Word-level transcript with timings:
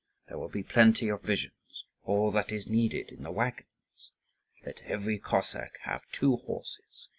There 0.27 0.39
will 0.39 0.49
be 0.49 0.63
plenty 0.63 1.09
of 1.09 1.19
provisions, 1.19 1.85
all 2.05 2.31
that 2.31 2.51
is 2.51 2.67
needed, 2.67 3.09
in 3.11 3.21
the 3.21 3.31
waggons. 3.31 4.11
Let 4.65 4.81
every 4.81 5.19
Cossack 5.19 5.77
have 5.83 6.09
two 6.11 6.37
horses. 6.37 7.09